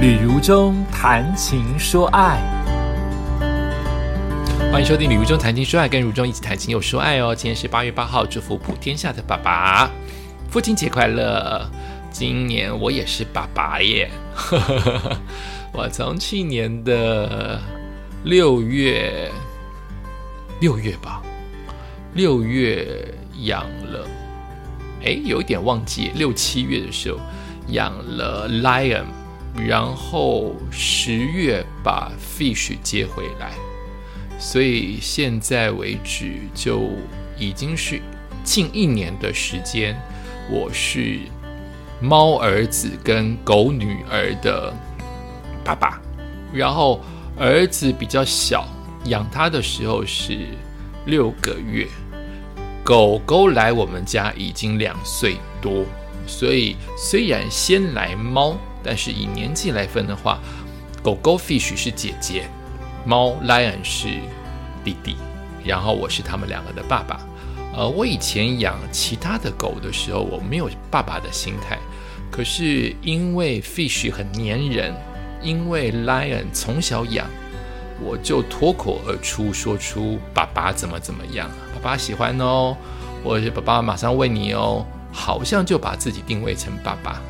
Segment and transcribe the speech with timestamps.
[0.00, 2.40] 旅如中谈情说爱，
[4.72, 7.34] 欢迎收听《旅如中谈情说爱》，跟如中一起谈情又说爱哦。
[7.34, 9.90] 今天是八月八号，祝福普天下的爸爸，
[10.48, 11.70] 父亲节快乐！
[12.10, 14.10] 今年我也是爸爸耶，
[15.70, 17.60] 我从去年的
[18.24, 19.30] 六月
[20.60, 21.20] 六月吧，
[22.14, 23.06] 六月
[23.42, 24.08] 养了，
[25.04, 27.18] 哎，有一点忘记，六七月的时候
[27.68, 29.04] 养了 Lion。
[29.56, 33.52] 然后十月把 Fish 接回来，
[34.38, 36.88] 所以现在为止就
[37.36, 38.00] 已经是
[38.42, 40.00] 近一年的时间，
[40.48, 41.18] 我是
[42.00, 44.72] 猫儿子跟狗女儿的
[45.62, 46.00] 爸爸。
[46.52, 47.00] 然后
[47.36, 48.66] 儿子比较小，
[49.04, 50.38] 养他的时候是
[51.06, 51.86] 六个月，
[52.82, 55.84] 狗狗来我们家已经两岁多，
[56.26, 58.56] 所以虽然先来猫。
[58.82, 60.38] 但是以年纪来分的话，
[61.02, 62.44] 狗狗 Fish 是姐姐，
[63.04, 64.08] 猫 Lion 是
[64.84, 65.16] 弟弟，
[65.64, 67.20] 然后我是他们两个的爸爸。
[67.72, 71.78] 呃，我以前养其他的狗的时候，我没有爸爸的心态。
[72.30, 74.94] 可是因为 Fish 很粘人，
[75.42, 77.26] 因为 Lion 从小养，
[78.02, 82.76] 我就脱口而出说出爸爸怎么怎么样，爸爸喜欢哦，
[83.22, 87.20] 或者是爸爸马上喂你哦，好像就把自己定位成爸爸。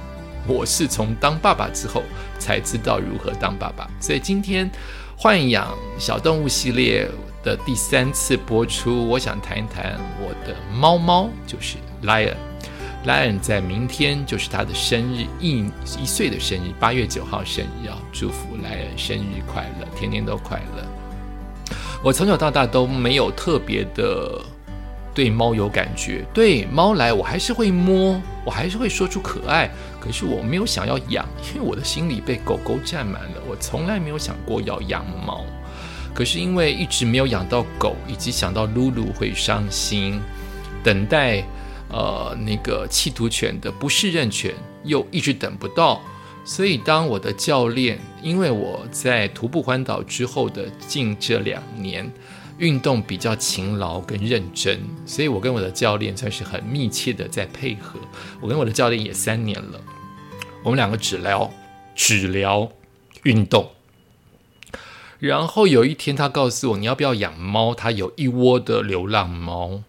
[0.50, 2.02] 我是从当爸爸之后
[2.38, 4.68] 才知道如何当爸爸，所以今天
[5.16, 7.08] 豢养小动物系列
[7.44, 12.34] 的第三次播出，我想谈一谈我的猫猫，就是 Lion。
[13.06, 15.64] Lion 在明天就是他的生日，一
[15.98, 20.84] 一岁的生日，八月九号生日，要祝福 Lion 生日快乐，天天都快乐。
[22.02, 24.40] 我从小到大都没有特别的。
[25.20, 29.70] 对猫有感觉，对猫来我还是会摸，我还是会说出可爱。
[30.00, 33.42] 可是我没有想要养，因为我的心里被狗狗占满了。
[33.46, 35.44] 我从来没有想过要养猫。
[36.14, 40.18] 可是因为一直没有养到狗，以及想到露露会伤心，
[40.82, 41.44] 等待
[41.90, 46.00] 呃那个弃徒犬的不适任犬又一直等不到，
[46.46, 52.10] 所以当我的教练，因为我在徒步环岛之后的近这两年。
[52.60, 57.98] 运动比较勤劳跟认真，所以我跟我的教练算是很密切的在配合。
[58.38, 59.80] 我跟我的教练也三年了，
[60.62, 61.50] 我们两个只聊
[61.96, 62.70] 只聊
[63.22, 63.70] 运动。
[65.18, 69.82] 然后有一天他告诉我你要不要养猫，他有一窝的流浪猫。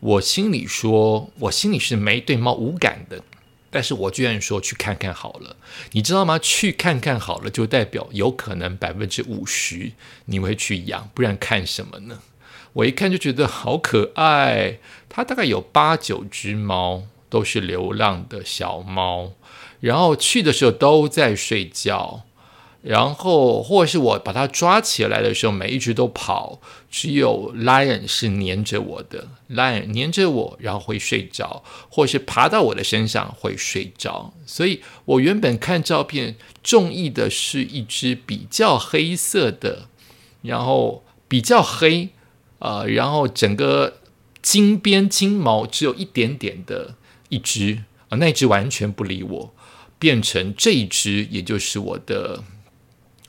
[0.00, 3.22] 我心里说，我心里是没对猫无感的。
[3.76, 5.54] 但是我居然说去看看好了，
[5.92, 6.38] 你知道吗？
[6.38, 9.92] 去看看好了，就代表有可能百分之五十
[10.24, 12.20] 你会去养，不然看什么呢？
[12.72, 14.78] 我一看就觉得好可爱，
[15.10, 19.32] 它大概有八九只猫，都是流浪的小猫，
[19.80, 22.22] 然后去的时候都在睡觉。
[22.88, 34.32] 然后，或者是我把它抓起来的时候，每一只都跑，只有 lion 是黏着我的，lion 黏着我，然后会睡着，或是爬到我的身上会睡着。
[34.46, 39.88] 所以我原本看照片中意的是一只比较黑色的，
[40.42, 42.10] 然后比较黑，
[42.60, 43.94] 呃，然后整个
[44.40, 46.94] 金边金毛只有一点点的
[47.30, 49.54] 一只啊，那只完全不理我，
[49.98, 52.44] 变成这一只，也就是我的。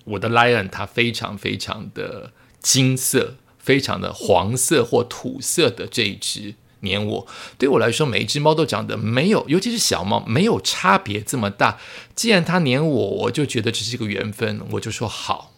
[0.08, 11.80] 我的 lion 它非常非常的金色，非常的黄色或土色的这一只黏我，对我来说每一只猫都长得没有，尤其是小猫没有差别这么大。
[12.16, 15.54] 既然它黏我，我就觉得这是一个缘分，我就说好。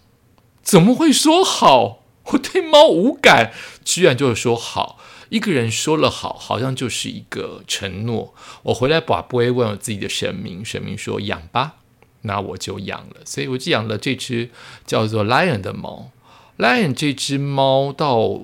[0.61, 2.03] 怎么会说好？
[2.31, 3.51] 我对猫无感，
[3.83, 4.99] 居然就是说好。
[5.29, 8.33] 一个人说了好，好像就是一个承诺。
[8.63, 11.78] 我回来把不会问我自己的神明，神明说养吧。
[12.21, 14.49] 那我就养了，所以我就养了这只
[14.85, 16.11] 叫做 Lion 的猫。
[16.57, 18.41] Lion 这只猫到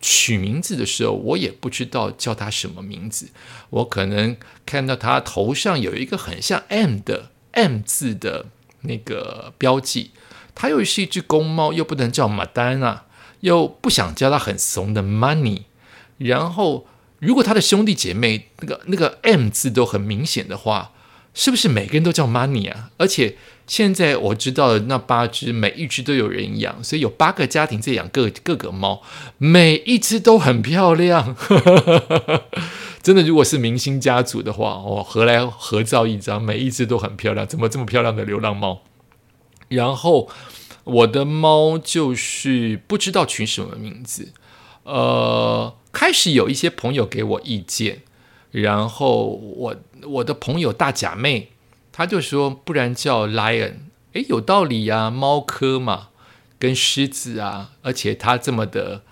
[0.00, 3.30] 取名字的时候，我也不知道叫它什么名字。
[3.70, 8.46] 我可能看到它头上有一个很像 M 的 M 字的
[8.82, 10.12] 那个标记，
[10.54, 13.06] 它又是一只公猫，又不能叫马丹啊，
[13.40, 15.62] 又不想叫它很怂的 Money。
[16.18, 16.86] 然后，
[17.18, 20.92] 如果它的兄弟姐妹那个那个 M 字都很明显的话。
[21.38, 22.90] 是不是每个人都叫 money 啊？
[22.96, 23.36] 而且
[23.68, 29.02] 现在我知道的那八只，每一只都有人养，所以有八个家庭在养各各个猫，
[29.38, 31.36] 每一只都很漂亮。
[33.00, 37.46] 真的，如果是明星家族的话，我合来合照一张，每一只都很漂亮。
[37.46, 38.80] 怎么这么漂亮的流浪猫？
[39.68, 40.28] 然后
[40.82, 44.32] 我的猫就是不知道取什么名字，
[44.82, 48.02] 呃，开始有一些朋友给我意见。
[48.50, 51.50] 然后我我的朋友大假妹，
[51.92, 53.74] 她就说不然叫 lion，
[54.14, 56.08] 诶，有道理呀，猫科嘛，
[56.58, 59.02] 跟狮子啊，而且它这么的，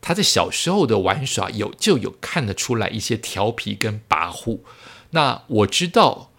[0.00, 4.58] 它在小时候的玩耍有就有看得出来一些调皮跟跋扈。
[5.10, 6.30] 那我知道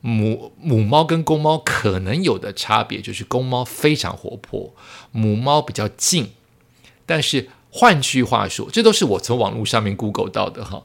[0.00, 4.74] 母母猫跟公猫可能有的差别，就是公猫非常活泼，
[5.12, 6.32] 母猫比较静。
[7.06, 10.84] 但是换句话说，这都是我从网络上面 Google 到的哈。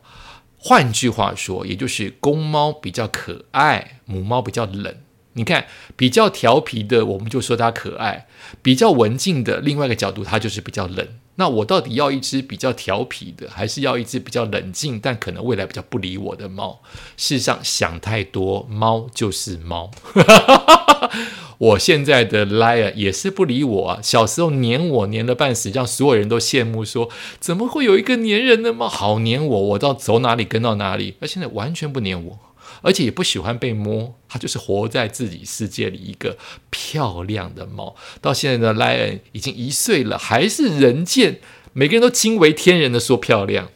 [0.63, 4.95] 换句话说，也就是公猫比较可爱，母猫比较冷。
[5.33, 5.65] 你看，
[5.95, 8.27] 比较调皮的，我们就说它可爱；
[8.61, 11.07] 比较文静的，另外一个角度，它就是比较冷。
[11.35, 16.79] 那我到底要一只比较调皮的，还是要一只比较冷静但可能未来比较不理我的猫？
[17.17, 19.89] 事实上，想太多，猫就是猫。
[21.57, 31.15] 我现在的 Liar 也是不理我啊，小时候黏我黏了半死，让所有人都羡慕，说怎么会有一个黏人的猫，好黏我，我到走哪里跟到哪里。
[31.21, 32.39] 而现在完全不黏我，
[32.81, 36.37] 而且也不喜欢被摸，它就是活在自己世界里一个
[36.69, 37.95] 漂亮的猫。
[38.19, 41.39] 到现在的 Lion 已经一岁了，还是人见，
[41.73, 43.69] 每个人都惊为天人的说漂亮。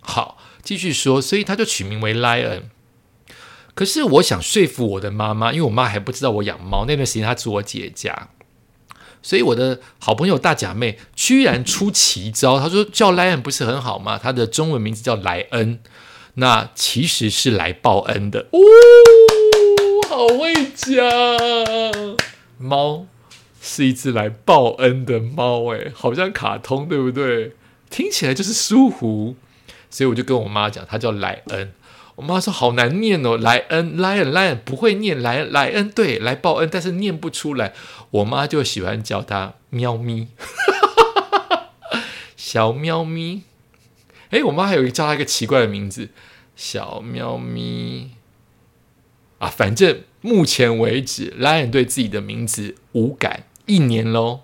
[0.00, 2.62] 好，继续说，所以他就取名为 Lion。
[3.74, 6.84] 可是我想说服我的妈妈，因为我妈还不知道我养猫。
[6.86, 8.30] 那段时间她住我姐家，
[9.22, 14.18] 所以我的好朋友大假妹居然出奇招，她说叫莱恩不是很好吗？
[14.20, 15.78] 她的中文名字叫莱恩，
[16.40, 18.46] 那其实是来报恩的。
[18.52, 18.58] 哦，
[20.08, 21.04] 好会讲，
[22.58, 23.06] 猫
[23.60, 27.54] 是一只来报恩的猫，哎，好像卡通，对不对？
[27.90, 29.34] 听起来就是舒服，
[29.90, 31.72] 所以我就跟我妈讲，它叫莱恩。
[32.14, 37.72] 我妈说好难念哦，莱恩莱恩莱恩不会念莱莱恩对来报恩，但是念不出来。
[38.10, 40.28] 我妈就喜欢叫它喵咪，
[42.36, 43.42] 小喵咪。
[44.30, 46.10] 哎，我妈还有一个叫他一个奇怪的名字，
[46.54, 48.10] 小喵咪。
[49.38, 54.40] 啊，反正目前为止，莱恩对自己的名字无感，一年喽，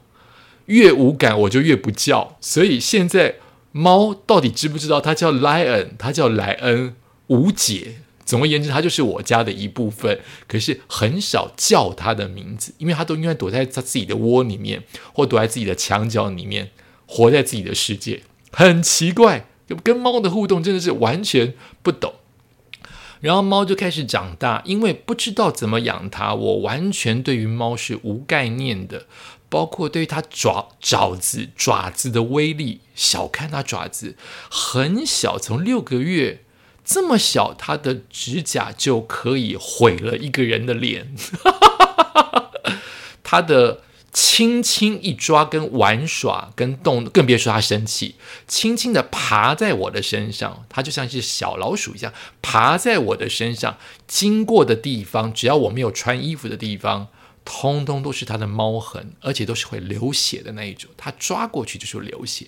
[0.67, 2.37] 越无感我就越不叫。
[2.41, 3.37] 所以现在
[3.73, 6.95] 猫到底知不知道它叫莱恩，它叫莱恩？
[7.27, 7.97] 无解。
[8.25, 10.21] 总而言之，它就是我家的一部分。
[10.47, 16.71] 可是很少叫它的名字，因为它都应该躲在它自己的窝里面，或躲在自己的墙角里面，
[17.07, 18.23] 活在自己的世界。
[18.53, 19.47] 很奇怪，
[19.83, 22.15] 跟猫的互动真的是完全不懂。
[23.21, 29.07] 然后猫就开始长大，因为不知道怎么养它，我完全对于猫是无概念的，
[29.49, 34.17] 包括对于它爪爪子爪子的威力，小看它爪子
[34.51, 36.41] 很小，从六个月。
[36.85, 41.17] 这么小，它的指甲就可以毁了一个人的脸。
[43.25, 43.81] 它的
[44.15, 48.15] 轻轻一抓、跟玩耍、跟动，更别说它生气，
[48.47, 53.77] 轻轻的爬在我的身上，它就像是小老鼠一样爬在我的身上，
[54.07, 57.09] 经过的地方，只要我没有穿衣服的地方。
[57.47, 60.91] 通通都是它的猫痕，而且都是会流血的那一种。
[60.97, 62.47] 它抓过去就是流血，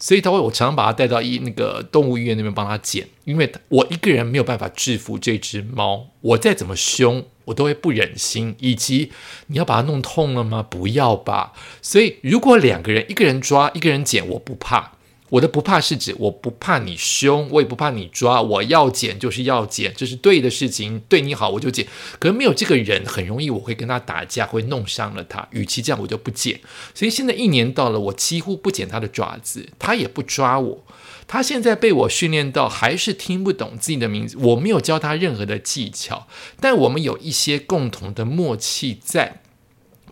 [0.00, 8.54] 所以它会我常常把它带到医那个动物医院那边帮它剪，因为我一个人没有办法制服这只猫，我再怎么凶，我都会不忍心。
[8.58, 9.12] 以及
[9.48, 10.62] 你要把它弄痛了吗？
[10.62, 11.52] 不要吧。
[11.80, 14.92] 所以如果两个人，一个人抓，一个人剪，我不怕。
[15.30, 21.86] 我的不怕是指我不怕你凶，我也不怕你抓，我要剪就是要剪，这是对的事情，对你好我就剪。
[22.18, 25.48] 可是没有这个人，很容易我会跟他打架，会弄伤了他。
[25.52, 26.60] 与其这样，我就不剪。
[26.94, 30.84] 所以现在一年到了，我几乎不剪他的爪子，他也不抓我。
[31.26, 36.26] 他现在被我训练到还是听不懂自己的名字，我没有教他任何的技巧，
[36.60, 39.40] 但我们有一些共同的默契在。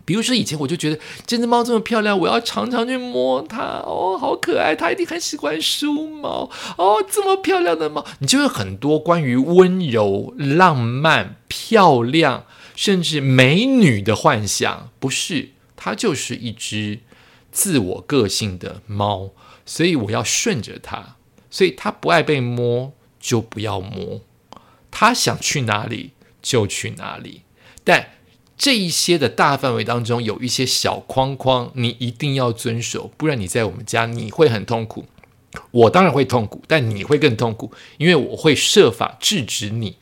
[0.03, 14.89] 比如说以前我就觉得这只猫这么漂亮，我要常常去摸它哦，好可爱，它一定很喜欢梳毛哦，这么漂亮的猫，你就有很多关于温柔、浪漫、漂亮，甚至美女的幻想。
[14.99, 17.01] 不是，它就是一只
[17.51, 19.31] 自我个性的猫，
[19.65, 21.15] 所以我要顺着它，
[21.49, 24.21] 所以它不爱被摸就不要摸，
[24.89, 27.41] 它想去哪里就去哪里，
[27.83, 28.11] 但。
[28.57, 35.07] 这一些的大范围当中有一些小框框，你一定要遵守，不然你在我们家你会很痛苦。
[35.71, 39.97] 我当然会痛苦，但你会更痛苦，因为我会设法制止你。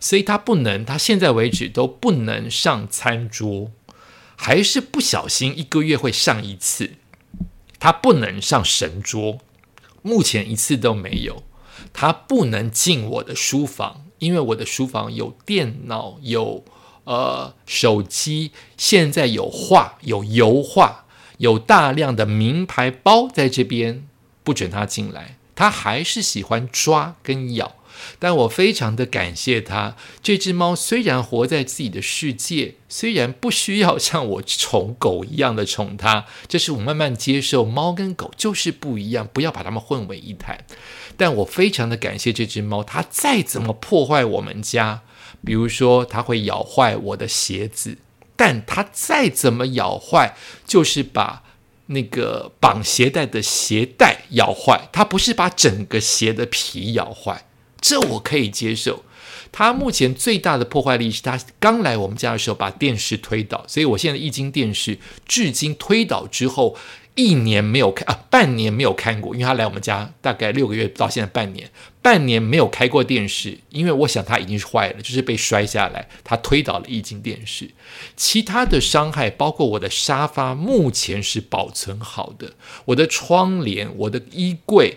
[0.00, 3.70] 所以他不能，他现在为止都不能上餐桌，
[4.44, 6.94] 还是不小心一个月会上一次。
[7.78, 9.38] 他不能上神桌，
[10.02, 11.44] 目前一次都没有。
[11.92, 16.64] 他不能进我的书房，因为我的书房有电脑有。
[17.04, 21.04] 呃，手机现在有画，有油画，
[21.38, 24.06] 有大量的名牌包在这边，
[24.42, 25.36] 不准他进来。
[25.54, 27.76] 他还是喜欢抓跟咬，
[28.18, 29.96] 但我非常的感谢它。
[30.22, 40.64] 这只猫虽然活在自己的世界，虽然不需要像我宠狗一样的宠它，这是我慢慢接受，猫跟狗就是不一样，不要把它们混为一谈。
[41.16, 45.02] 但我非常的感谢这只猫，它再怎么破坏我们家，
[45.44, 47.98] 比如说它会咬坏我的鞋子，
[48.36, 50.34] 但它再怎么咬坏，
[50.66, 51.42] 就是把。
[51.86, 57.44] 那个绑鞋带的鞋带咬坏，它不是把整个鞋的皮咬坏，
[57.82, 59.04] 这我可以接受。
[59.50, 64.98] 他目前最大的破坏力是他刚来我们家的时候把电视推倒，所以我现在液晶电视
[65.28, 66.74] 至今推倒之后。
[67.14, 71.70] 一年没有开啊，半年没有看过，因为他来我们家大概六个月，到现在半年，
[72.00, 77.68] 半年没有开过电视，因为我想他已经是坏了，就是被摔下来，他推倒了液晶电视。
[78.16, 82.54] 其他的伤害，包括我的沙发，目前是保存好的，
[82.86, 84.96] 我的窗帘、我的衣柜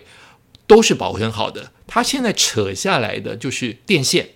[0.66, 1.72] 都是保存好的。
[1.86, 4.30] 他现在扯下来的就是电线，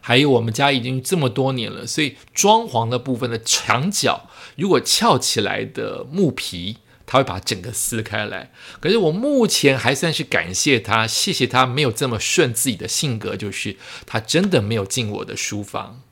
[0.00, 4.28] 还有我们家已经这么多年了，所以装潢的部分的墙角。
[4.56, 6.76] 如果翘起来的木皮，
[7.06, 8.52] 他会把整个撕开来。
[8.80, 13.76] 可是我目前还算是感谢他，谢谢他没有这么顺自己的性格，就是
[14.06, 16.02] 他真的没有进我的书房，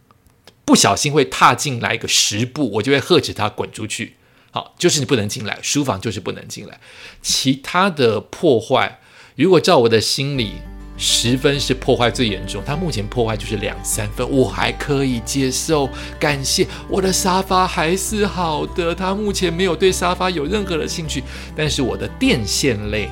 [0.64, 4.16] 不小心会踏进来个十步，我就会喝止他滚出去。
[4.50, 6.80] 好，就是你不能进来，书房就是不能进来。
[7.22, 9.00] 其他的破坏，
[9.36, 10.54] 如果照我的心理。
[10.98, 15.88] 十分是破坏最严重，他目前破坏就是两三分，我还可以接受。
[16.20, 21.24] 感谢我的沙发还是好的，他目前没有对沙发有任何的兴趣，
[21.56, 23.10] 但是我的电线类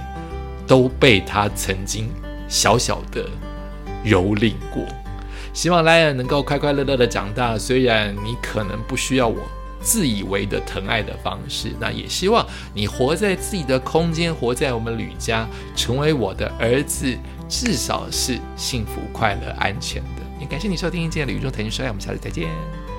[0.69, 2.09] 都被他曾经
[2.47, 3.25] 小小的
[4.05, 4.85] 蹂躏过。
[5.53, 9.39] 希望莱恩能够快快乐乐的长大，虽然你可能不需要我
[9.81, 17.17] 自以为的疼爱的方式，那也希望你活在自己的空间，活在我们吕家，成为我的儿子。
[17.49, 20.23] 至少是幸福、快乐、安全的。
[20.39, 22.90] 也感谢你收听今天的宇宙腾说爱，我们下次再见。